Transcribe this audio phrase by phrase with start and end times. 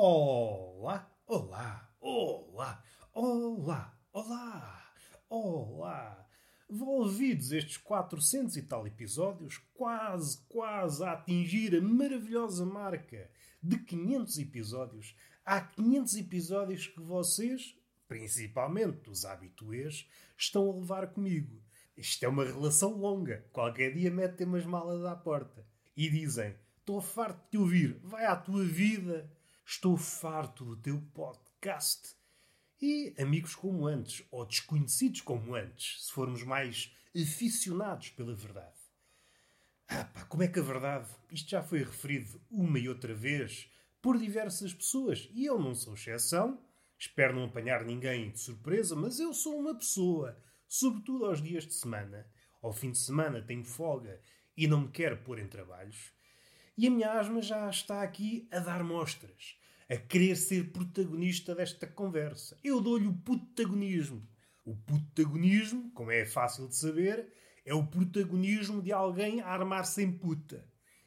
[0.00, 4.92] Olá, olá, olá, olá, olá,
[5.28, 6.28] olá.
[6.70, 13.28] Volvidos estes 400 e tal episódios, quase, quase a atingir a maravilhosa marca
[13.60, 15.16] de 500 episódios.
[15.44, 21.60] Há 500 episódios que vocês, principalmente os habituês, estão a levar comigo.
[21.96, 23.44] Isto é uma relação longa.
[23.52, 28.26] Qualquer dia metem umas malas à porta e dizem: Estou farto de te ouvir, vai
[28.26, 29.28] à tua vida.
[29.70, 32.16] Estou farto do teu podcast.
[32.80, 38.80] E amigos como antes, ou desconhecidos como antes, se formos mais aficionados pela verdade.
[39.86, 43.70] Ah, pá, como é que a verdade, isto já foi referido uma e outra vez
[44.00, 46.58] por diversas pessoas, e eu não sou exceção,
[46.98, 51.74] espero não apanhar ninguém de surpresa, mas eu sou uma pessoa, sobretudo aos dias de
[51.74, 52.26] semana.
[52.62, 54.18] Ao fim de semana tenho folga
[54.56, 56.16] e não me quero pôr em trabalhos.
[56.78, 61.86] E a minha asma já está aqui a dar mostras, a querer ser protagonista desta
[61.86, 62.58] conversa.
[62.62, 64.26] Eu dou-lhe o protagonismo.
[64.64, 67.32] O protagonismo, como é fácil de saber,
[67.64, 70.66] é o protagonismo de alguém a armar-se em puta.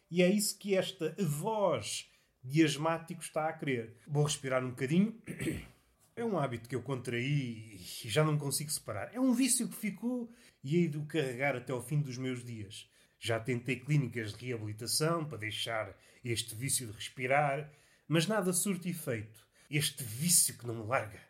[0.10, 2.10] E é isso que esta voz
[2.44, 3.96] de asmático está a querer.
[4.08, 5.20] Vou respirar um bocadinho.
[6.14, 9.10] É um hábito que eu contraí e já não consigo separar.
[9.14, 10.30] É um vício que ficou
[10.62, 12.88] e hei de o carregar até ao fim dos meus dias.
[13.18, 17.72] Já tentei clínicas de reabilitação para deixar este vício de respirar,
[18.14, 19.48] mas nada surte efeito.
[19.70, 21.22] Este vício que não me larga.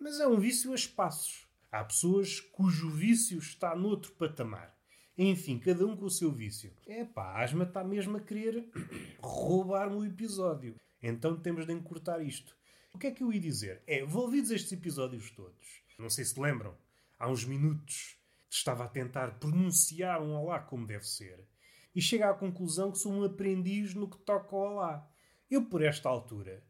[0.00, 1.46] Mas é um vício a espaços.
[1.70, 4.76] Há pessoas cujo vício está noutro patamar.
[5.16, 6.72] Enfim, cada um com o seu vício.
[6.88, 8.68] É pá, a asma está mesmo a querer
[9.22, 10.74] roubar-me o episódio.
[11.00, 12.56] Então temos de encurtar isto.
[12.92, 13.80] O que é que eu ia dizer?
[13.86, 16.76] É, envolvidos estes episódios todos, não sei se lembram,
[17.16, 18.18] há uns minutos
[18.50, 21.46] estava a tentar pronunciar um olá como deve ser
[21.94, 25.08] e chega à conclusão que sou um aprendiz no que toca ao olá.
[25.50, 26.62] Eu, por esta altura,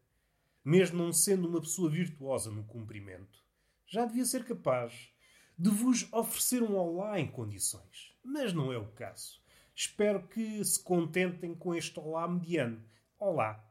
[0.65, 3.43] mesmo não sendo uma pessoa virtuosa no cumprimento,
[3.84, 5.11] já devia ser capaz
[5.59, 8.15] de vos oferecer um olá em condições.
[8.22, 9.43] Mas não é o caso.
[9.75, 12.81] Espero que se contentem com este olá mediano.
[13.19, 13.69] Olá.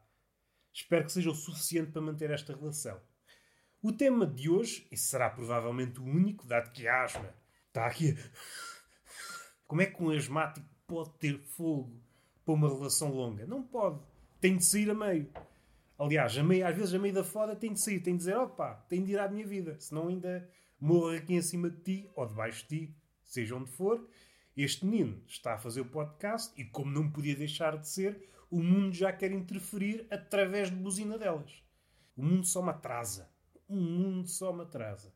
[0.70, 3.00] Espero que seja o suficiente para manter esta relação.
[3.80, 7.34] O tema de hoje, e será provavelmente o único, dado que asma
[7.68, 8.14] está aqui.
[9.66, 11.98] Como é que um asmático pode ter fogo
[12.44, 13.46] para uma relação longa?
[13.46, 14.02] Não pode.
[14.40, 15.28] Tem de sair a meio.
[15.98, 18.36] Aliás, a meio, às vezes a meio da foda tem de sair, tem de dizer,
[18.36, 20.48] opá, tem de ir à minha vida, senão ainda
[20.80, 24.08] morro aqui em cima de ti ou debaixo de ti, seja onde for.
[24.56, 28.62] Este menino está a fazer o podcast e, como não podia deixar de ser, o
[28.62, 31.62] mundo já quer interferir através de buzina delas.
[32.16, 33.30] O mundo só me atrasa.
[33.68, 35.12] O mundo só me atrasa.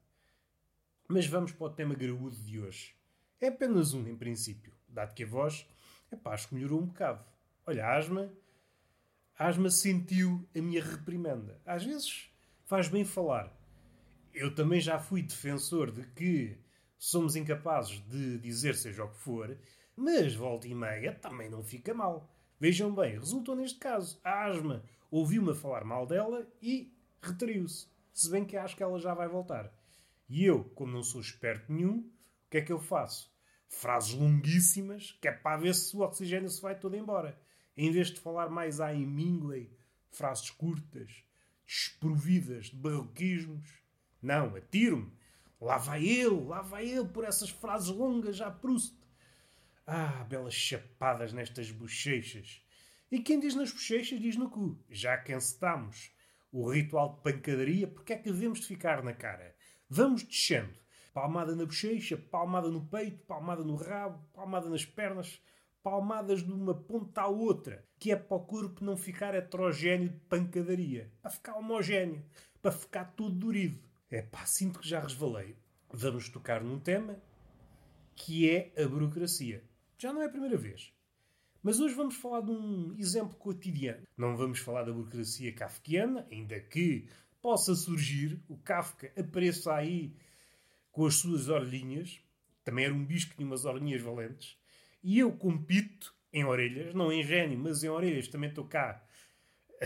[1.08, 2.94] Mas vamos para o tema graúdo de hoje.
[3.40, 5.66] É apenas um, em princípio, dado que a voz,
[6.10, 7.24] é pá, melhorou um bocado.
[7.66, 8.32] Olha, a asma,
[9.38, 11.60] asma sentiu a minha reprimenda.
[11.64, 12.30] Às vezes
[12.64, 13.52] faz bem falar.
[14.32, 16.58] Eu também já fui defensor de que
[16.98, 19.58] somos incapazes de dizer seja o que for,
[19.96, 22.32] mas volta e meia também não fica mal.
[22.58, 24.20] Vejam bem, resultou neste caso.
[24.22, 27.88] A asma ouviu-me falar mal dela e retraiu-se.
[28.14, 29.72] Se bem que acho que ela já vai voltar.
[30.28, 33.30] E eu, como não sou esperto nenhum, o que é que eu faço?
[33.68, 37.38] Frases longuíssimas, que é para ver se o oxigênio se vai todo embora.
[37.76, 39.70] Em vez de falar mais à Mingley,
[40.10, 41.24] frases curtas,
[41.66, 43.66] desprovidas de barroquismos.
[44.20, 45.12] Não, atiro-me.
[45.60, 48.96] Lá vai ele, lá vai ele por essas frases longas já Proust.
[49.86, 52.62] Ah, belas chapadas nestas bochechas.
[53.10, 54.78] E quem diz nas bochechas diz no cu.
[54.90, 56.12] Já encetamos
[56.50, 59.54] o ritual de pancadaria, porque é que devemos de ficar na cara?
[59.88, 60.74] Vamos descendo.
[61.14, 65.40] Palmada na bochecha, palmada no peito, palmada no rabo, palmada nas pernas,
[65.82, 70.18] palmadas de uma ponta à outra, que é para o corpo não ficar heterogéneo de
[70.20, 72.24] pancadaria, para ficar homogéneo,
[72.60, 73.82] para ficar todo durido.
[74.10, 75.56] É pá, sinto que já resvalei.
[75.90, 77.18] Vamos tocar num tema
[78.14, 79.64] que é a burocracia.
[79.98, 80.92] Já não é a primeira vez.
[81.62, 84.06] Mas hoje vamos falar de um exemplo cotidiano.
[84.16, 87.08] Não vamos falar da burocracia kafkiana, ainda que
[87.42, 90.14] possa surgir, o Kafka apareça aí
[90.92, 92.20] com as suas orelhinhas,
[92.64, 94.56] também era um bicho que tinha umas orelhinhas valentes,
[95.02, 99.04] e eu compito em orelhas, não em gênio, mas em orelhas, também estou cá,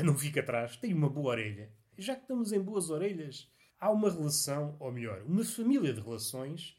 [0.05, 1.71] não fico atrás, tenho uma boa orelha.
[1.99, 6.77] Já que estamos em boas orelhas, há uma relação, ou melhor, uma família de relações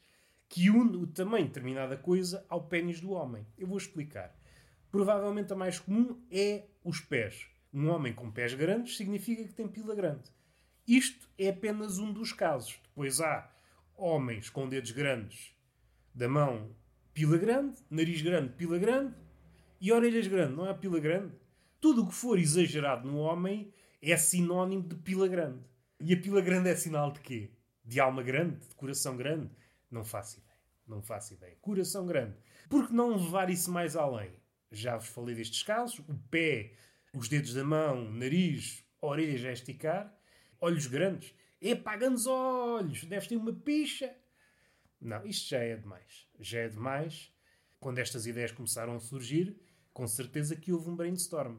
[0.48, 3.46] que une o tamanho de determinada coisa ao pênis do homem.
[3.56, 4.34] Eu vou explicar.
[4.90, 7.46] Provavelmente a mais comum é os pés.
[7.72, 10.30] Um homem com pés grandes significa que tem pila grande.
[10.86, 12.80] Isto é apenas um dos casos.
[12.82, 13.52] Depois há
[13.94, 15.54] homens com dedos grandes
[16.14, 16.74] da mão,
[17.18, 19.12] pila grande, nariz grande, pila grande
[19.80, 21.34] e orelhas grandes, não é pila grande?
[21.80, 25.64] Tudo o que for exagerado no homem é sinónimo de pila grande.
[25.98, 27.50] E a pila grande é sinal de quê?
[27.84, 28.60] De alma grande?
[28.68, 29.50] De coração grande?
[29.90, 30.58] Não faço ideia.
[30.86, 31.56] Não faço ideia.
[31.60, 32.36] Coração grande.
[32.68, 34.30] Por que não levar isso mais além?
[34.70, 35.98] Já vos falei destes casos.
[35.98, 36.74] O pé,
[37.12, 40.16] os dedos da mão, nariz, orelhas a esticar.
[40.60, 41.34] Olhos grandes.
[41.60, 43.02] Epá, grandes olhos!
[43.02, 44.14] Deves ter uma picha.
[45.00, 46.28] Não, isto já é demais.
[46.40, 47.32] Já é demais.
[47.78, 49.56] Quando estas ideias começaram a surgir,
[49.92, 51.58] com certeza que houve um brainstorm.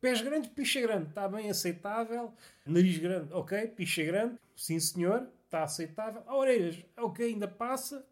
[0.00, 2.34] Pés grandes, picha grande, está bem aceitável.
[2.66, 6.22] Nariz grande, ok, picha grande, sim senhor, está aceitável.
[6.26, 8.06] Orelhas, ok, ainda passa.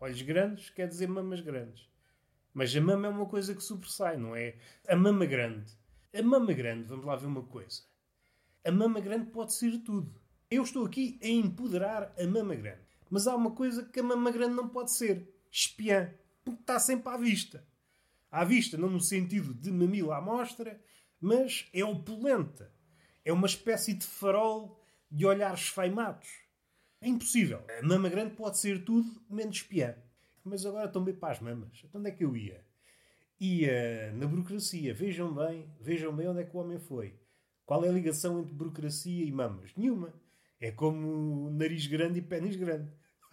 [0.00, 1.88] Olhos grandes, quer dizer mamas grandes.
[2.52, 4.56] Mas a mama é uma coisa que sobressai, não é?
[4.88, 5.72] A mama grande.
[6.14, 7.82] A mama grande, vamos lá ver uma coisa.
[8.64, 10.14] A mama grande pode ser tudo.
[10.50, 12.83] Eu estou aqui a empoderar a mama grande.
[13.14, 16.12] Mas há uma coisa que a mama grande não pode ser: espiã.
[16.44, 17.64] Porque está sempre à vista.
[18.28, 20.82] À vista, não no sentido de mamilo à mostra,
[21.20, 22.72] mas é opulenta.
[23.24, 26.28] É uma espécie de farol de olhares esfaimados.
[27.00, 27.62] É impossível.
[27.78, 29.94] A mama grande pode ser tudo menos espiã.
[30.42, 31.82] Mas agora estão bem para as mamas.
[31.84, 32.64] Então onde é que eu ia?
[33.38, 34.92] Ia na burocracia.
[34.92, 37.14] Vejam bem, vejam bem onde é que o homem foi.
[37.64, 39.70] Qual é a ligação entre burocracia e mamas?
[39.76, 40.12] Nenhuma.
[40.60, 42.90] É como nariz grande e pênis grande.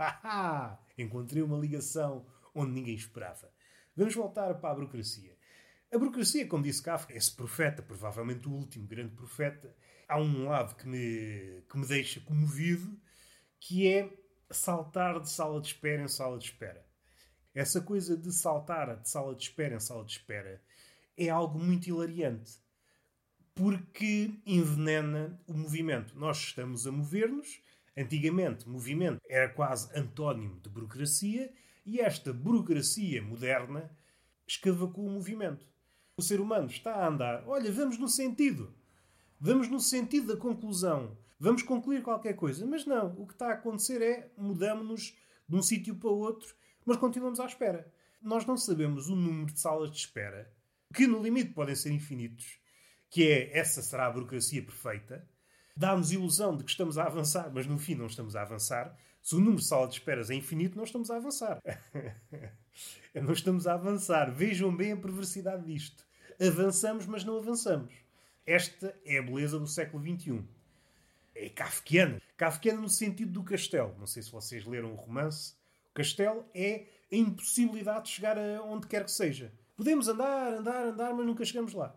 [0.97, 3.51] Encontrei uma ligação onde ninguém esperava.
[3.95, 5.37] Vamos voltar para a burocracia.
[5.93, 9.75] A burocracia, como disse Kafka, esse profeta, provavelmente o último grande profeta,
[10.07, 12.97] há um lado que me, que me deixa comovido,
[13.59, 14.09] que é
[14.49, 16.85] saltar de sala de espera em sala de espera.
[17.53, 20.61] Essa coisa de saltar de sala de espera em sala de espera
[21.17, 22.59] é algo muito hilariante,
[23.53, 26.17] porque envenena o movimento.
[26.17, 27.61] Nós estamos a mover-nos,
[27.97, 31.51] antigamente movimento era quase antónimo de burocracia,
[31.85, 33.89] e esta burocracia moderna
[34.47, 35.65] escavacou o movimento.
[36.15, 37.43] O ser humano está a andar.
[37.47, 38.73] Olha, vamos no sentido.
[39.39, 41.17] Vamos no sentido da conclusão.
[41.39, 42.65] Vamos concluir qualquer coisa.
[42.65, 43.13] Mas não.
[43.19, 45.17] O que está a acontecer é mudamos-nos
[45.49, 46.55] de um sítio para outro,
[46.85, 47.91] mas continuamos à espera.
[48.21, 50.49] Nós não sabemos o número de salas de espera,
[50.93, 52.59] que no limite podem ser infinitos,
[53.09, 55.27] que é essa será a burocracia perfeita.
[55.75, 58.95] Dá-nos ilusão de que estamos a avançar, mas no fim não estamos a avançar.
[59.21, 61.61] Se o número de salas de esperas é infinito, não estamos a avançar.
[63.13, 64.31] não estamos a avançar.
[64.31, 66.05] Vejam bem a perversidade disto.
[66.39, 67.93] Avançamos, mas não avançamos.
[68.45, 70.43] Esta é a beleza do século XXI.
[71.35, 72.21] É kafkiana.
[72.35, 73.95] Kafkiana no sentido do castelo.
[73.99, 75.53] Não sei se vocês leram o romance.
[75.91, 79.53] O castelo é a impossibilidade de chegar a onde quer que seja.
[79.75, 81.95] Podemos andar, andar, andar, mas nunca chegamos lá.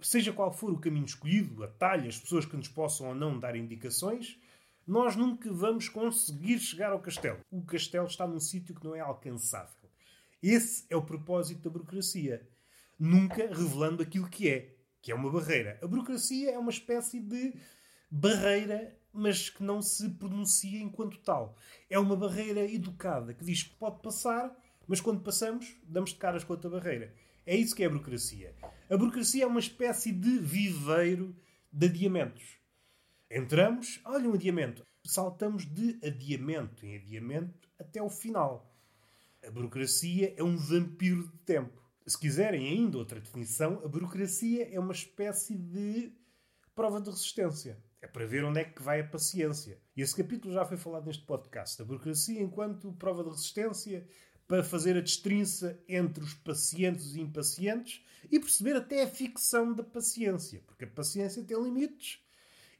[0.00, 3.38] Seja qual for o caminho escolhido, a talha, as pessoas que nos possam ou não
[3.38, 4.38] dar indicações,
[4.86, 7.40] nós nunca vamos conseguir chegar ao castelo.
[7.50, 9.90] O castelo está num sítio que não é alcançável.
[10.42, 12.46] Esse é o propósito da burocracia.
[12.98, 15.78] Nunca revelando aquilo que é, que é uma barreira.
[15.82, 17.54] A burocracia é uma espécie de
[18.10, 21.56] barreira, mas que não se pronuncia enquanto tal.
[21.90, 24.56] É uma barreira educada que diz que pode passar,
[24.86, 27.12] mas quando passamos, damos de caras com outra barreira.
[27.46, 28.52] É isso que é a burocracia.
[28.90, 31.34] A burocracia é uma espécie de viveiro
[31.72, 32.58] de adiamentos.
[33.30, 34.84] Entramos, olha um adiamento.
[35.04, 38.76] Saltamos de adiamento em adiamento até o final.
[39.46, 41.80] A burocracia é um vampiro de tempo.
[42.04, 46.12] Se quiserem ainda outra definição, a burocracia é uma espécie de
[46.74, 47.78] prova de resistência.
[48.02, 49.80] É para ver onde é que vai a paciência.
[49.96, 51.80] E esse capítulo já foi falado neste podcast.
[51.80, 54.04] A burocracia enquanto prova de resistência
[54.46, 59.82] para fazer a destrinça entre os pacientes e impacientes e perceber até a ficção da
[59.82, 60.62] paciência.
[60.66, 62.20] Porque a paciência tem limites.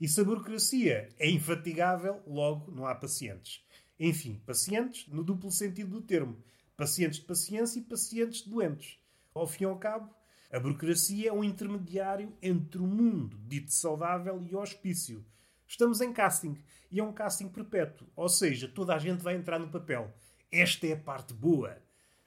[0.01, 3.65] E se a burocracia é infatigável, logo não há pacientes.
[3.99, 6.37] Enfim, pacientes no duplo sentido do termo
[6.77, 8.99] pacientes de paciência e pacientes doentes.
[9.35, 10.15] Ao fim e ao cabo,
[10.53, 15.25] a burocracia é um intermediário entre o mundo dito saudável e hospício.
[15.67, 16.57] Estamos em casting
[16.93, 20.15] e é um casting perpétuo, ou seja, toda a gente vai entrar no papel.
[20.51, 21.83] Esta é a parte boa.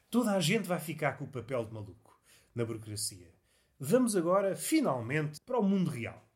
[0.09, 2.19] Toda a gente vai ficar com o papel de maluco
[2.53, 3.33] na burocracia.
[3.79, 6.27] Vamos agora, finalmente, para o mundo real.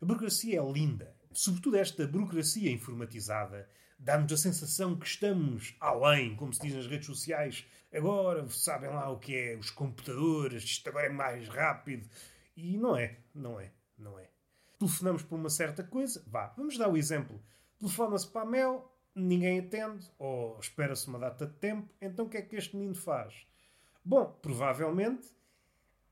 [0.00, 3.68] A burocracia é linda, sobretudo esta burocracia informatizada
[3.98, 7.66] dá-nos a sensação que estamos além, como se diz nas redes sociais.
[7.92, 12.08] Agora sabem lá o que é os computadores, isto agora é mais rápido.
[12.56, 14.30] E não é, não é, não é.
[14.78, 17.42] Telefonamos para uma certa coisa, vá, vamos dar o exemplo.
[17.78, 22.36] Telefona-se para a Mel, ninguém atende, ou espera-se uma data de tempo, então o que
[22.36, 23.46] é que este menino faz?
[24.04, 25.28] Bom, provavelmente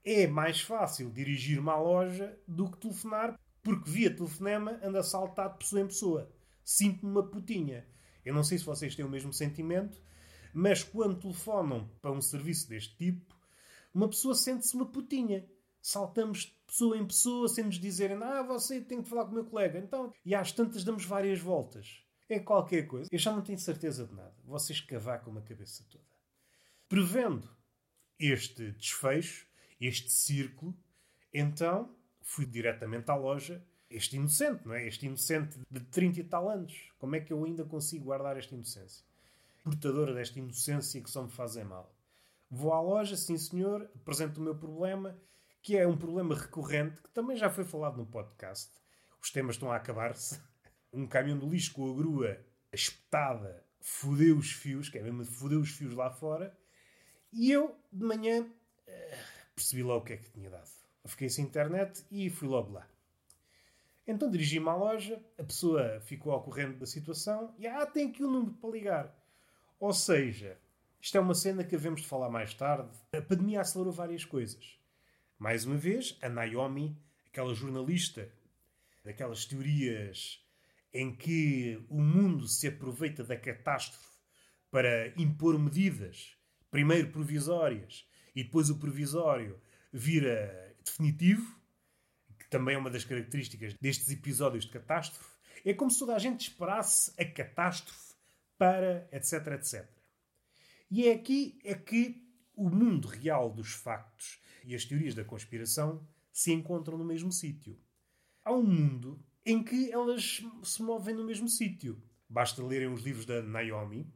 [0.05, 5.59] é mais fácil dirigir-me à loja do que telefonar, porque via telefonema anda saltado de
[5.61, 6.37] pessoa em pessoa
[6.67, 7.87] sinto-me uma putinha.
[8.25, 10.03] Eu não sei se vocês têm o mesmo sentimento,
[10.53, 13.35] mas quando telefonam para um serviço deste tipo,
[13.95, 15.49] uma pessoa sente-se uma putinha.
[15.81, 19.35] saltamos de pessoa em pessoa sem nos dizerem ah, você tem que falar com o
[19.35, 19.79] meu colega.
[19.79, 22.05] Então, e às tantas damos várias voltas.
[22.29, 23.09] É qualquer coisa.
[23.13, 24.35] Eu já não tenho certeza de nada.
[24.45, 26.05] Vocês cavacam a cabeça toda.
[26.89, 27.49] Prevendo
[28.19, 29.47] este desfecho,
[29.81, 30.77] este círculo,
[31.33, 33.65] então fui diretamente à loja.
[33.89, 34.87] Este inocente, não é?
[34.87, 36.91] Este inocente de 30 e tal anos.
[36.99, 39.05] Como é que eu ainda consigo guardar esta inocência?
[39.63, 41.95] Portadora desta inocência que só me fazem mal.
[42.51, 45.17] Vou à loja, sim senhor, apresento o meu problema
[45.67, 48.71] que é um problema recorrente que também já foi falado no podcast.
[49.21, 50.41] Os temas estão a acabar-se.
[50.97, 52.41] Um caminhão de lixo com a grua
[52.73, 56.57] espetada fodeu os fios, que é mesmo fodeu os fios lá fora.
[57.31, 58.51] E eu, de manhã,
[58.87, 59.19] eh,
[59.55, 60.71] percebi logo o que é que tinha dado.
[61.05, 62.89] fiquei sem internet e fui logo lá.
[64.07, 68.25] Então dirigi-me à loja, a pessoa ficou ao corrente da situação e ah, tem aqui
[68.25, 69.15] um número para ligar.
[69.79, 70.59] Ou seja,
[70.99, 72.89] isto é uma cena que havemos de falar mais tarde.
[73.13, 74.79] A pandemia acelerou várias coisas.
[75.39, 78.33] Mais uma vez, a Naomi, aquela jornalista
[79.05, 80.45] daquelas teorias
[80.97, 84.17] em que o mundo se aproveita da catástrofe
[84.71, 86.35] para impor medidas,
[86.71, 89.61] primeiro provisórias e depois o provisório
[89.93, 91.61] vira definitivo,
[92.39, 95.37] que também é uma das características destes episódios de catástrofe,
[95.67, 98.15] é como se toda a gente esperasse a catástrofe
[98.57, 99.87] para etc, etc.
[100.91, 106.09] E é aqui é que o mundo real dos factos e as teorias da conspiração
[106.33, 107.79] se encontram no mesmo sítio.
[108.43, 112.03] Há um mundo em que elas se movem no mesmo sítio.
[112.29, 114.13] Basta lerem os livros da Naomi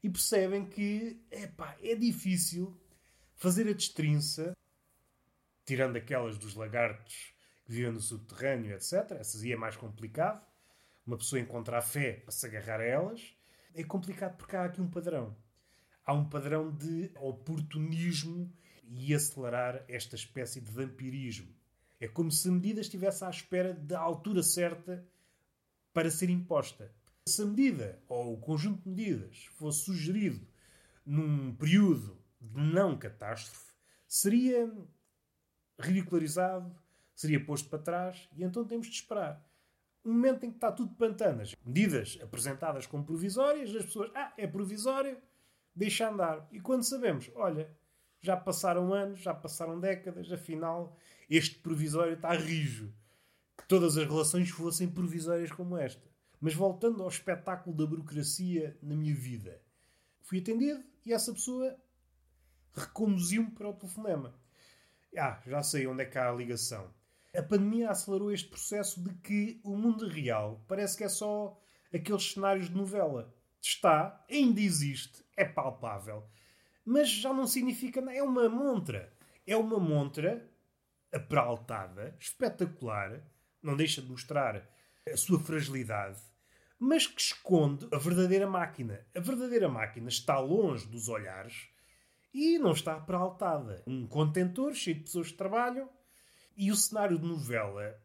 [0.00, 2.80] e percebem que epá, é difícil
[3.34, 4.56] fazer a destrinça,
[5.66, 9.10] tirando aquelas dos lagartos que vivem no subterrâneo, etc.
[9.18, 10.46] Essas aí é mais complicado.
[11.04, 13.36] Uma pessoa encontrar fé para se agarrar a elas.
[13.74, 15.36] É complicado porque há aqui um padrão.
[16.04, 18.52] Há um padrão de oportunismo
[18.84, 21.52] e acelerar esta espécie de vampirismo.
[22.02, 25.06] É como se a medida estivesse à espera da altura certa
[25.92, 26.92] para ser imposta.
[27.28, 30.44] Se a medida ou o conjunto de medidas fosse sugerido
[31.06, 33.72] num período de não catástrofe,
[34.08, 34.68] seria
[35.78, 36.74] ridicularizado,
[37.14, 39.40] seria posto para trás e então temos de esperar.
[40.04, 44.48] Um momento em que está tudo pantanas, medidas apresentadas como provisórias, as pessoas, ah, é
[44.48, 45.16] provisório,
[45.72, 46.48] deixa andar.
[46.50, 47.70] E quando sabemos, olha,
[48.20, 50.96] já passaram anos, já passaram décadas, afinal,
[51.36, 52.92] este provisório está rijo.
[53.56, 56.10] Que todas as relações fossem provisórias como esta.
[56.40, 59.60] Mas voltando ao espetáculo da burocracia na minha vida,
[60.22, 61.76] fui atendido e essa pessoa
[62.74, 64.34] reconduziu-me para o telefonema.
[65.16, 66.92] Ah, já sei onde é que há a ligação.
[67.36, 71.58] A pandemia acelerou este processo de que o mundo real parece que é só
[71.94, 73.32] aqueles cenários de novela.
[73.60, 76.26] Está, ainda existe, é palpável
[76.84, 78.16] mas já não significa nada.
[78.16, 79.12] É uma montra.
[79.46, 80.48] É uma montra
[81.12, 83.22] aperaltada, espetacular,
[83.62, 84.68] não deixa de mostrar
[85.10, 86.20] a sua fragilidade,
[86.78, 89.06] mas que esconde a verdadeira máquina.
[89.14, 91.68] A verdadeira máquina está longe dos olhares
[92.32, 93.82] e não está aperaltada.
[93.86, 95.88] Um contentor cheio de pessoas que trabalham
[96.56, 98.00] e o cenário de novela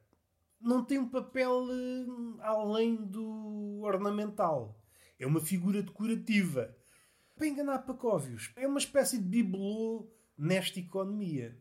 [0.59, 4.79] não tem um papel eh, além do ornamental.
[5.19, 6.75] É uma figura decorativa
[7.35, 8.51] para enganar Pacóvios.
[8.55, 11.57] É uma espécie de bibelô nesta economia.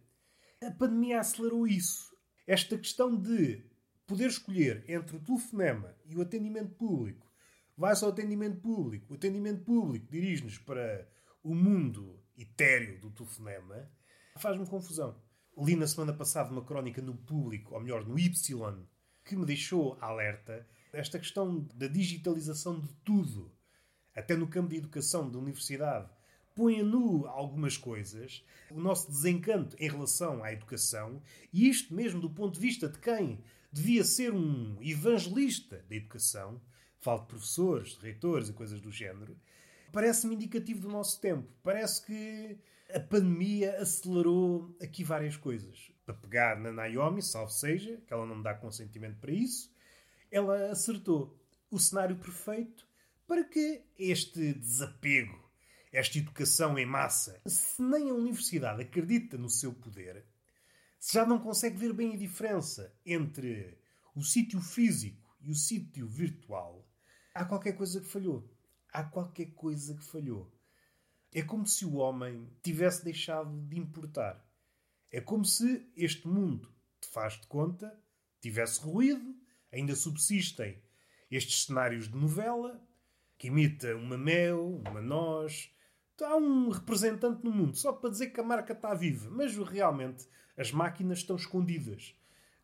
[0.65, 2.17] A pandemia acelerou isso.
[2.47, 3.63] Esta questão de
[4.07, 7.31] poder escolher entre o telefonema e o atendimento público.
[7.77, 9.13] Vai-se ao atendimento público.
[9.13, 11.07] O atendimento público dirige-nos para
[11.43, 13.91] o mundo etéreo do telefonema.
[14.39, 15.21] Faz-me confusão.
[15.59, 18.87] Li na semana passada uma crónica no público, ou melhor, no Y,
[19.25, 23.53] que me deixou alerta esta questão da digitalização de tudo
[24.15, 26.11] até no campo de educação da universidade,
[26.57, 31.23] põe a nu algumas coisas, o nosso desencanto em relação à educação,
[31.53, 33.39] e isto mesmo do ponto de vista de quem
[33.71, 36.61] devia ser um evangelista da educação,
[36.99, 39.39] falo de professores, de reitores e coisas do género,
[39.93, 41.47] parece-me indicativo do nosso tempo.
[41.63, 42.59] Parece que
[42.93, 45.93] a pandemia acelerou aqui várias coisas.
[46.07, 49.71] Para pegar na Naomi, salvo seja, que ela não me dá consentimento para isso,
[50.31, 51.39] ela acertou.
[51.71, 52.87] O cenário perfeito
[53.27, 55.46] para que este desapego,
[55.97, 57.41] esta educação em massa?
[57.47, 60.27] Se nem a universidade acredita no seu poder,
[61.01, 63.79] se já não consegue ver bem a diferença entre
[64.15, 66.87] o sítio físico e o sítio virtual,
[67.35, 68.47] há qualquer coisa que falhou.
[68.93, 70.53] Há qualquer coisa que falhou.
[71.33, 74.47] É como se o homem tivesse deixado de importar.
[75.11, 77.99] É como se este mundo, te faz de conta,
[78.39, 79.35] tivesse ruído,
[79.73, 80.79] ainda subsistem
[81.31, 82.87] estes cenários de novela,
[83.39, 85.75] que imita uma mel, uma noz,
[86.25, 90.27] há um representante no mundo só para dizer que a marca está viva, mas realmente
[90.57, 92.15] as máquinas estão escondidas.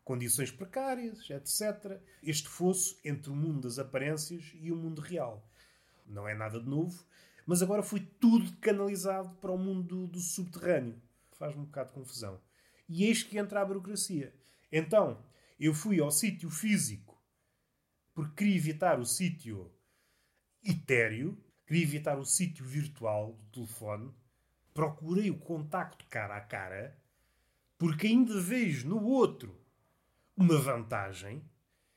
[0.03, 2.01] Condições precárias, etc.
[2.21, 5.47] Este fosso entre o mundo das aparências e o mundo real.
[6.05, 7.05] Não é nada de novo,
[7.45, 11.01] mas agora foi tudo canalizado para o mundo do subterrâneo.
[11.33, 12.41] Faz-me um bocado de confusão.
[12.89, 14.35] E eis que entra a burocracia.
[14.71, 15.23] Então,
[15.59, 17.13] eu fui ao sítio físico
[18.13, 19.71] porque queria evitar o sítio
[20.63, 21.37] etéreo,
[21.73, 24.13] queria evitar o sítio virtual do telefone,
[24.75, 26.95] procurei o contacto cara a cara,
[27.79, 29.59] porque ainda vejo no outro
[30.37, 31.43] uma vantagem.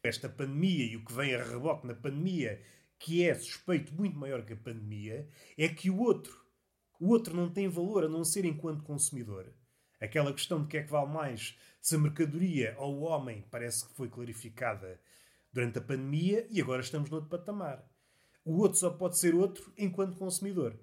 [0.02, 2.62] Esta pandemia e o que vem a rebote na pandemia,
[2.98, 5.28] que é suspeito muito maior que a pandemia,
[5.58, 6.40] é que o outro,
[6.98, 9.52] o outro não tem valor a não ser enquanto consumidor.
[10.00, 13.86] Aquela questão de que é que vale mais se a mercadoria ou o homem parece
[13.86, 14.98] que foi clarificada
[15.52, 17.84] durante a pandemia e agora estamos noutro patamar.
[18.46, 20.78] O outro só pode ser outro enquanto consumidor.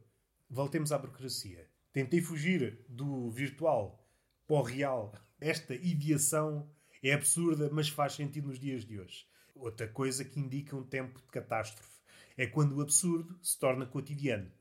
[0.49, 1.65] Voltemos à burocracia.
[1.93, 4.05] Tentei fugir do virtual
[4.45, 5.13] para o real.
[5.39, 6.69] Esta ideação
[7.01, 9.25] é absurda, mas faz sentido nos dias de hoje.
[9.55, 12.01] Outra coisa que indica um tempo de catástrofe
[12.35, 14.51] é quando o absurdo se torna cotidiano.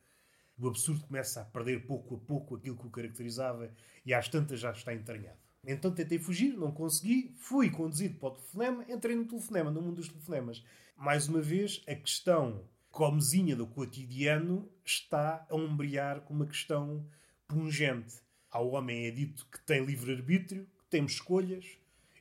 [0.57, 3.75] O absurdo começa a perder pouco a pouco aquilo que o caracterizava
[4.07, 5.41] e às tantas já está entranhado.
[5.67, 9.97] Então tentei fugir, não consegui, fui conduzido para o telefonema, entrei no telefonema, no mundo
[9.97, 10.65] dos telefonemas.
[10.97, 17.05] Mais uma vez, a questão comezinha do cotidiano está a ombrear com uma questão
[17.49, 18.21] pungente.
[18.51, 21.79] Ao homem é dito que tem livre-arbítrio, que temos escolhas.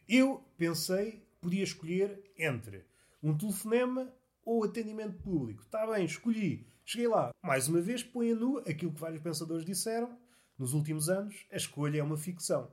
[0.08, 2.86] Eu pensei, podia escolher entre
[3.22, 4.12] um telefonema
[4.46, 5.62] ou atendimento público.
[5.62, 6.66] Está bem, escolhi.
[6.86, 7.32] Cheguei lá.
[7.44, 10.18] Mais uma vez, põe a nu aquilo que vários pensadores disseram.
[10.58, 12.72] Nos últimos anos, a escolha é uma ficção.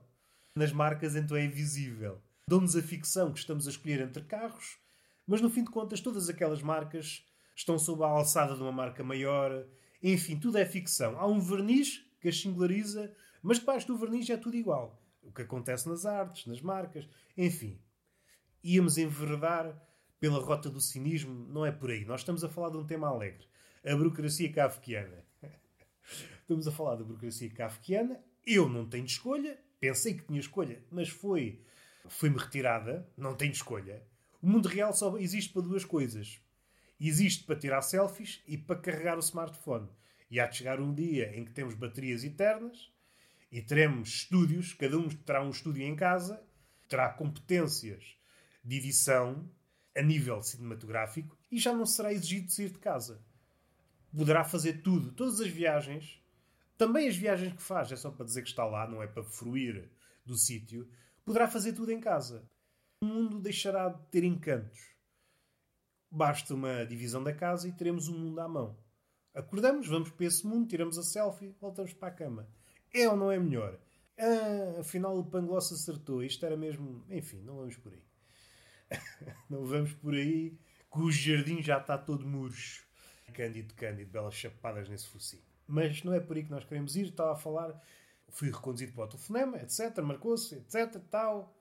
[0.55, 2.21] Nas marcas, então, é visível.
[2.47, 4.77] Dão-nos a ficção que estamos a escolher entre carros,
[5.27, 7.25] mas no fim de contas, todas aquelas marcas
[7.59, 9.65] estão sob a alçada de uma marca maior.
[10.01, 11.19] Enfim, tudo é ficção.
[11.19, 15.01] Há um verniz que as singulariza, mas debaixo do verniz é tudo igual.
[15.21, 17.77] O que acontece nas artes, nas marcas, enfim.
[18.63, 19.77] Íamos enverdar
[20.19, 22.05] pela rota do cinismo, não é por aí.
[22.05, 23.45] Nós estamos a falar de um tema alegre.
[23.85, 25.25] A burocracia kafkiana.
[26.41, 28.21] estamos a falar da burocracia kafkiana.
[28.45, 29.59] Eu não tenho escolha.
[29.79, 31.61] Pensei que tinha escolha, mas foi...
[32.07, 33.07] Foi-me retirada.
[33.17, 34.01] Não tenho escolha.
[34.41, 36.41] O mundo real só existe para duas coisas.
[36.99, 39.87] Existe para tirar selfies e para carregar o smartphone.
[40.29, 42.91] E há de chegar um dia em que temos baterias eternas
[43.51, 46.43] e teremos estúdios, cada um terá um estúdio em casa,
[46.87, 48.17] terá competências
[48.63, 49.49] de edição
[49.95, 53.21] a nível cinematográfico e já não será exigido sair de casa.
[54.15, 56.21] Poderá fazer tudo, todas as viagens,
[56.77, 59.23] também as viagens que faz, é só para dizer que está lá, não é para
[59.23, 59.89] fruir
[60.25, 60.89] do sítio,
[61.25, 62.43] poderá fazer tudo em casa.
[63.01, 64.79] O mundo deixará de ter encantos.
[66.11, 68.77] Basta uma divisão da casa e teremos um mundo à mão.
[69.33, 72.49] Acordamos, vamos para esse mundo, tiramos a selfie, voltamos para a cama.
[72.93, 73.79] É ou não é melhor?
[74.17, 76.23] Ah, afinal o Pangloss acertou.
[76.23, 77.05] Isto era mesmo.
[77.09, 78.03] Enfim, não vamos por aí.
[79.49, 80.57] não vamos por aí,
[80.91, 82.87] que o jardim já está todo murcho.
[83.33, 85.43] Cândido, Cândido, belas chapadas nesse focinho.
[85.67, 87.05] Mas não é por aí que nós queremos ir.
[87.05, 87.79] Estava a falar,
[88.29, 89.99] fui reconduzido para o telefonema, etc.
[89.99, 90.99] Marcou-se, etc.
[91.09, 91.55] Tal.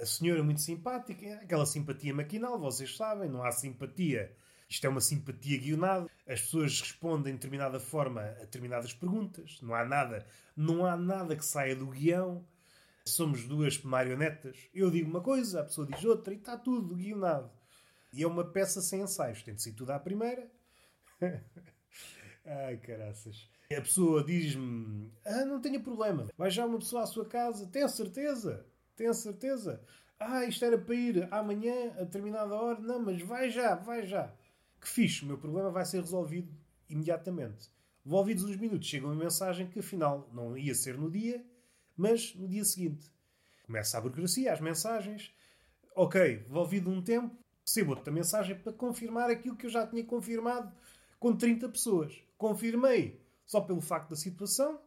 [0.00, 4.32] A senhora muito simpática, aquela simpatia maquinal, vocês sabem, não há simpatia.
[4.68, 6.08] Isto é uma simpatia guionada.
[6.26, 9.58] As pessoas respondem de determinada forma a determinadas perguntas.
[9.62, 12.46] Não há nada, não há nada que saia do guião.
[13.04, 14.68] Somos duas marionetas.
[14.74, 17.50] Eu digo uma coisa, a pessoa diz outra e está tudo guionado.
[18.12, 19.42] E é uma peça sem ensaios.
[19.42, 20.50] Tem de ser tudo à primeira.
[22.44, 23.48] Ai, caraças.
[23.70, 26.26] A pessoa diz-me: Ah, não tenha problema.
[26.36, 27.66] Vai já uma pessoa à sua casa.
[27.66, 28.66] Tenho certeza.
[28.98, 29.80] Tenho certeza.
[30.18, 32.80] Ah, isto era para ir amanhã a determinada hora.
[32.80, 34.34] Não, mas vai já, vai já.
[34.80, 36.52] Que fixe, o meu problema vai ser resolvido
[36.90, 37.70] imediatamente.
[38.04, 41.44] Envolvidos uns minutos, chega uma mensagem que afinal não ia ser no dia,
[41.96, 43.08] mas no dia seguinte.
[43.64, 45.32] Começa a burocracia, as mensagens.
[45.94, 50.72] Ok, envolvido um tempo, recebo outra mensagem para confirmar aquilo que eu já tinha confirmado
[51.20, 52.20] com 30 pessoas.
[52.36, 54.80] Confirmei só pelo facto da situação.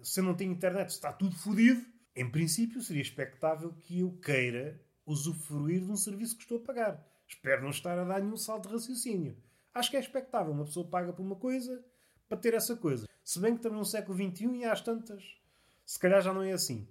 [0.00, 1.84] Se eu não tenho internet, está tudo fodido.
[2.14, 7.06] Em princípio, seria expectável que eu queira usufruir de um serviço que estou a pagar.
[7.26, 9.36] Espero não estar a dar nenhum salto de raciocínio.
[9.72, 10.52] Acho que é expectável.
[10.52, 11.82] Uma pessoa paga por uma coisa
[12.28, 13.08] para ter essa coisa.
[13.24, 15.36] Se bem que estamos no século XXI e às tantas,
[15.86, 16.86] se calhar já não é assim.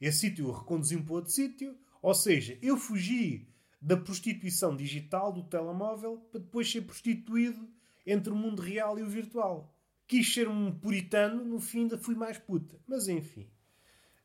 [0.00, 1.76] Esse sítio eu reconduzi-me para outro sítio.
[2.02, 3.48] Ou seja, eu fugi
[3.80, 7.68] da prostituição digital do telemóvel para depois ser prostituído
[8.06, 9.74] entre o mundo real e o virtual.
[10.06, 12.78] Quis ser um puritano, no fim ainda fui mais puta.
[12.86, 13.48] Mas enfim,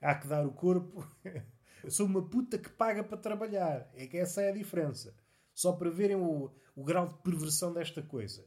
[0.03, 1.07] há que dar o corpo.
[1.83, 3.89] Eu sou uma puta que paga para trabalhar.
[3.93, 5.15] É que essa é a diferença.
[5.53, 8.45] Só para verem o, o grau de perversão desta coisa.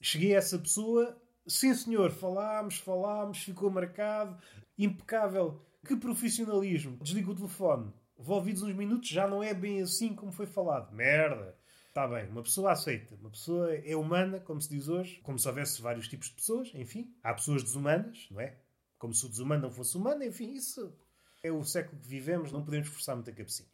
[0.00, 4.36] Cheguei a essa pessoa Sim, senhor, falámos, falámos, ficou marcado.
[4.76, 5.64] Impecável.
[5.86, 6.96] Que profissionalismo.
[7.00, 7.92] Desliga o telefone.
[8.18, 10.92] Envolvidos uns minutos já não é bem assim como foi falado.
[10.92, 11.56] Merda.
[11.86, 13.14] Está bem, uma pessoa aceita.
[13.14, 16.72] Uma pessoa é humana, como se diz hoje, como se houvesse vários tipos de pessoas,
[16.74, 17.14] enfim.
[17.22, 18.58] Há pessoas desumanas, não é?
[19.06, 20.92] Como se o desumano não fosse humano, enfim, isso
[21.40, 23.68] é o século que vivemos, não podemos forçar muita cabecinha.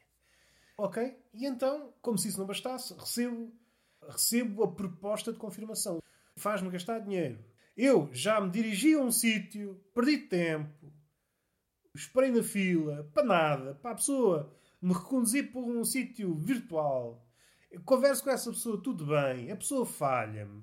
[0.76, 1.16] Ok?
[1.32, 3.50] E então, como se isso não bastasse, recebo,
[4.06, 6.02] recebo a proposta de confirmação.
[6.36, 7.42] Faz-me gastar dinheiro.
[7.74, 10.92] Eu já me dirigi a um sítio, perdi tempo,
[11.94, 17.26] esperei na fila, para nada, para a pessoa me reconduzir para um sítio virtual
[17.86, 20.62] converso com essa pessoa, tudo bem, a pessoa falha-me.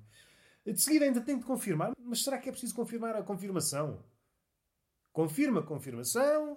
[0.64, 3.98] De seguida ainda tenho de confirmar, mas será que é preciso confirmar a confirmação?
[5.20, 6.56] Confirma confirmação,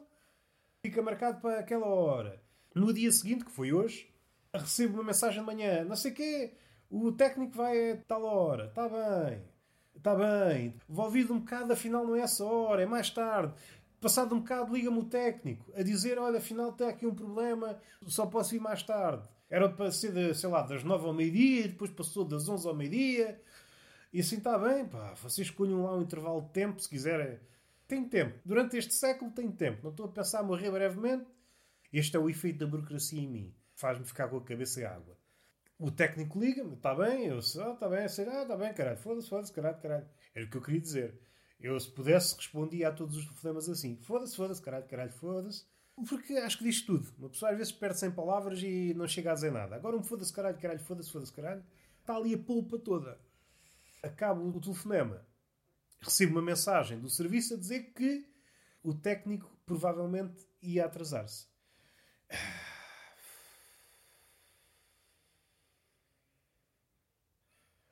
[0.81, 2.41] fica marcado para aquela hora.
[2.73, 4.09] No dia seguinte, que foi hoje,
[4.53, 6.53] recebo uma mensagem de manhã, não sei o quê,
[6.89, 9.43] o técnico vai a tal hora, está bem,
[9.97, 13.53] está bem, envolvido um bocado, afinal não é essa hora, é mais tarde.
[13.99, 18.25] Passado um bocado, liga-me o técnico a dizer: Olha, afinal está aqui um problema, só
[18.27, 19.27] posso ir mais tarde.
[19.49, 22.73] Era para ser, de, sei lá, das 9 ao meio-dia, depois passou das 11 ao
[22.73, 23.41] meio-dia.
[24.13, 25.15] E assim está bem, pá.
[25.15, 27.37] Vocês escolham lá um intervalo de tempo, se quiserem.
[27.93, 28.39] Tem tempo.
[28.43, 29.83] Durante este século tem tempo.
[29.83, 31.27] Não estou a pensar a morrer brevemente.
[31.93, 33.55] Este é o efeito da burocracia em mim.
[33.75, 35.15] Faz-me ficar com a cabeça em água.
[35.77, 38.97] O técnico liga-me, está bem, eu sei, ah, está bem, sei, ah, está bem, caralho,
[38.97, 40.07] foda-se, foda-se, caralho, caralho.
[40.33, 41.19] Era o que eu queria dizer.
[41.59, 45.63] Eu, se pudesse, respondia a todos os problemas assim: foda-se, foda-se, caralho, caralho, foda-se.
[46.09, 47.13] Porque acho que diz tudo.
[47.19, 49.75] Uma pessoa às vezes perde sem palavras e não chega a dizer nada.
[49.75, 51.63] Agora um foda-se caralho, caralho, foda-se, foda-se caralho.
[51.99, 53.19] Está ali a polpa toda.
[54.01, 55.23] Acabo o telefonema.
[56.03, 58.25] Recebo uma mensagem do serviço a dizer que
[58.83, 61.47] o técnico provavelmente ia atrasar-se.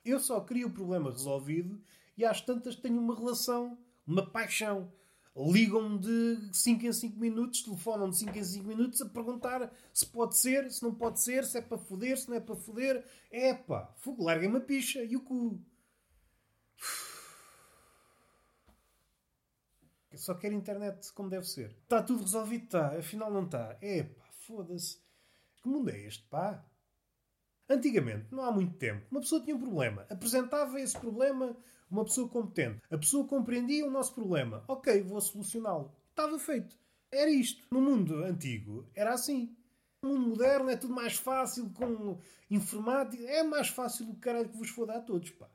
[0.04, 1.80] Eu só queria o problema resolvido
[2.18, 4.92] e às tantas tenho uma relação, uma paixão
[5.34, 10.04] ligam-me de 5 em 5 minutos, telefonam de 5 em 5 minutos a perguntar se
[10.04, 13.02] pode ser, se não pode ser, se é para foder, se não é para foder.
[13.30, 15.58] É pá, fogo, larguem-me a picha e o cu.
[20.22, 21.76] Só quero internet como deve ser.
[21.82, 22.64] Está tudo resolvido?
[22.64, 22.98] Está.
[22.98, 23.76] Afinal não está.
[23.80, 24.98] É pá, foda-se.
[25.56, 26.64] Que mundo é este, pá?
[27.68, 30.06] Antigamente, não há muito tempo, uma pessoa tinha um problema.
[30.10, 31.56] Apresentava esse problema
[31.90, 32.80] uma pessoa competente.
[32.90, 34.64] A pessoa compreendia o nosso problema.
[34.66, 35.92] Ok, vou solucioná-lo.
[36.10, 36.76] Estava feito.
[37.10, 37.66] Era isto.
[37.70, 39.54] No mundo antigo, era assim.
[40.02, 42.18] No mundo moderno é tudo mais fácil, com
[42.50, 43.22] informática.
[43.24, 45.48] É mais fácil do que caralho que vos foda a todos, pá.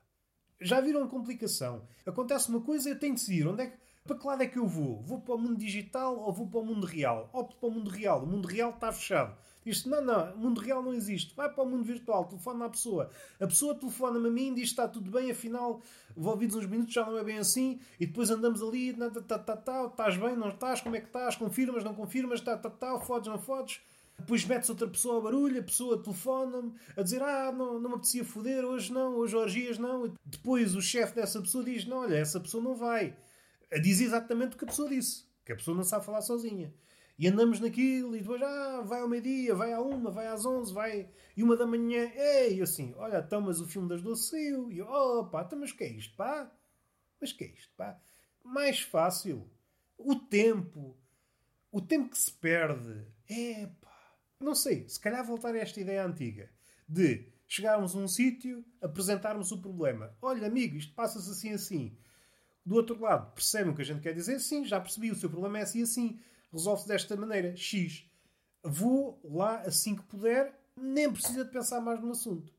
[0.62, 1.88] Já viram a complicação?
[2.06, 4.57] Acontece uma coisa, eu tenho de decidir onde é que, para que lado é que
[4.57, 5.01] eu vou?
[5.01, 7.29] Vou para o mundo digital ou vou para o mundo real?
[7.33, 8.23] Opto para o mundo real.
[8.23, 9.37] O mundo real está fechado.
[9.65, 11.35] Diz não, não, o mundo real não existe.
[11.35, 13.09] Vai para o mundo virtual, telefona à pessoa.
[13.37, 15.81] A pessoa telefona-me a mim, diz está tudo bem, afinal,
[16.15, 17.77] envolvidos uns minutos já não é bem assim.
[17.99, 21.07] E depois andamos ali, tá, tá, tá, tá, estás bem, não estás, como é que
[21.07, 23.81] estás, confirmas, não confirmas, tá, tá, tá, fodes, não fodes.
[24.17, 27.95] Depois metes outra pessoa ao barulho, a pessoa telefona-me a dizer: Ah, não, não me
[27.95, 30.07] apetecia foder, hoje não, hoje orgias não.
[30.07, 33.13] E depois o chefe dessa pessoa diz: Não, olha, essa pessoa não vai.
[33.82, 36.73] Diz exatamente o que a pessoa disse, que a pessoa não sabe falar sozinha.
[37.19, 40.71] E andamos naquilo e depois, ah, vai ao meio-dia, vai à uma, vai às onze,
[40.71, 41.10] vai.
[41.36, 44.71] E uma da manhã, ei, assim, olha, então, mas o filme das doce saiu.
[44.71, 46.51] E eu, pá, então, mas que é isto, pá?
[47.19, 47.99] Mas que é isto, pá?
[48.43, 49.49] Mais fácil.
[49.97, 50.95] O tempo.
[51.71, 53.03] O tempo que se perde.
[53.27, 54.15] É, pá.
[54.39, 56.51] Não sei, se calhar voltar a esta ideia antiga
[56.88, 60.15] de chegarmos a um sítio, apresentarmos o problema.
[60.21, 61.97] Olha, amigo, isto passa-se assim, assim.
[62.67, 64.41] Do outro lado, percebem o que a gente quer dizer?
[64.41, 66.19] Sim, já percebi, o seu problema é assim, assim
[66.51, 67.56] resolve-se desta maneira.
[67.56, 68.06] X.
[68.62, 72.51] Vou lá assim que puder, nem precisa de pensar mais no assunto.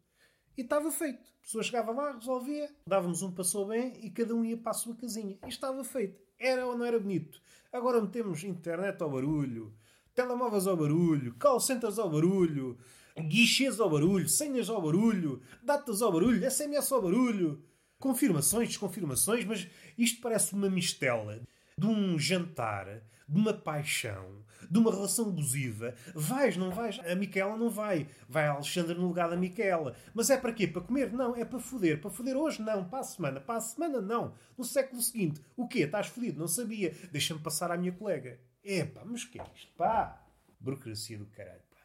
[0.57, 1.21] E estava feito.
[1.21, 4.75] A pessoa chegava lá, resolvia, dávamos um passou bem e cada um ia para a
[4.75, 5.39] sua casinha.
[5.45, 6.19] E estava feito.
[6.39, 7.43] Era ou não era bonito?
[7.71, 9.75] Agora metemos internet ao barulho,
[10.15, 12.79] telemóveis ao barulho, call centers ao barulho,
[13.15, 17.63] guichês ao barulho, senhas ao barulho, datas ao barulho, SMS ao barulho,
[17.99, 21.41] confirmações, desconfirmações, mas isto parece uma mistela
[21.77, 25.95] de um jantar de uma paixão, de uma relação abusiva.
[26.15, 26.99] Vais, não vais?
[27.01, 28.09] A Micaela não vai.
[28.27, 29.95] Vai a Alexandra no lugar da Micaela.
[30.15, 30.67] Mas é para quê?
[30.67, 31.13] Para comer?
[31.13, 32.01] Não, é para foder.
[32.01, 32.63] Para foder hoje?
[32.63, 32.89] Não.
[32.89, 33.41] Para a semana?
[33.41, 34.01] Para a semana?
[34.01, 34.35] Não.
[34.57, 35.43] No século seguinte.
[35.57, 35.81] O quê?
[35.81, 36.41] Estás fodido?
[36.41, 36.95] Não sabia.
[37.13, 38.41] Deixa-me passar à minha colega.
[38.65, 39.73] Epá, mas que é isto?
[39.77, 40.25] Pá!
[40.59, 41.77] Burocracia do caralho, pá.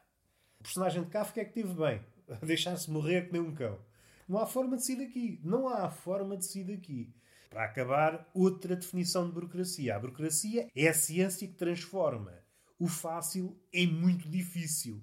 [0.59, 2.01] O personagem de Kafka é que teve bem.
[2.41, 3.79] Deixar-se morrer que nem um cão.
[4.27, 5.39] Não há forma de sair daqui.
[5.43, 7.13] Não há forma de sair daqui.
[7.49, 9.95] Para acabar, outra definição de burocracia.
[9.95, 12.33] A burocracia é a ciência que transforma
[12.79, 15.01] o fácil em muito difícil.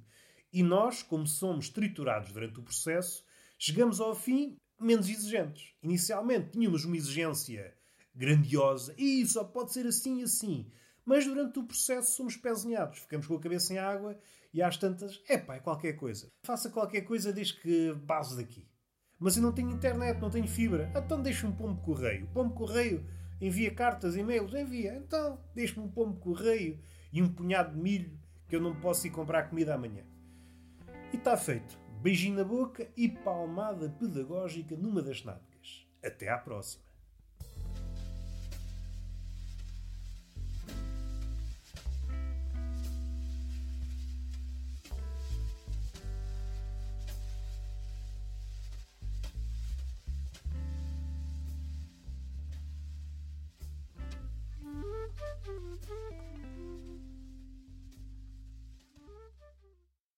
[0.52, 3.24] E nós, como somos triturados durante o processo,
[3.56, 5.72] chegamos ao fim, menos exigentes.
[5.82, 7.72] Inicialmente tínhamos uma exigência
[8.14, 10.66] grandiosa e só pode ser assim e assim.
[11.04, 14.18] Mas durante o processo somos pezinhados, ficamos com a cabeça em água
[14.52, 16.28] e às tantas, epá, é qualquer coisa.
[16.44, 18.66] Faça qualquer coisa desde que base daqui.
[19.20, 20.90] Mas eu não tenho internet, não tenho fibra.
[20.96, 22.26] Então deixe-me um pombo correio.
[22.28, 23.04] Pombo correio
[23.38, 24.94] envia cartas, e-mails, envia.
[24.94, 26.80] Então deixe-me um pombo correio
[27.12, 30.04] e um punhado de milho que eu não posso ir comprar comida amanhã.
[31.12, 31.78] E está feito.
[32.00, 35.86] Beijinho na boca e palmada pedagógica numa das nádegas.
[36.02, 36.89] Até à próxima.